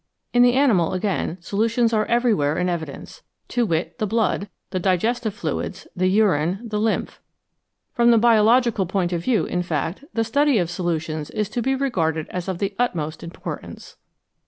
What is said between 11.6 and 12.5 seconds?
be regarded as